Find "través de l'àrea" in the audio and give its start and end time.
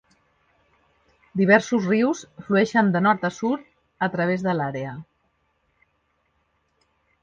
4.19-4.99